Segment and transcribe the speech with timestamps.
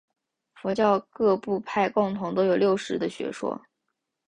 [0.55, 3.61] 佛教各部派共同都有六识的学说。